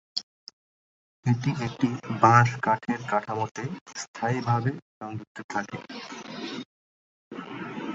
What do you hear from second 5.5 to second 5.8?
থাকে।